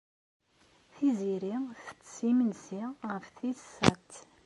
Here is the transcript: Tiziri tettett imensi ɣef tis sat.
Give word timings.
Tiziri 0.93 1.53
tettett 1.85 2.21
imensi 2.29 2.81
ɣef 3.11 3.25
tis 3.37 3.61
sat. 3.75 4.11